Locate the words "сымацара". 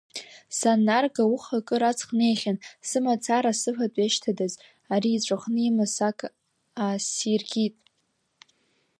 2.87-3.51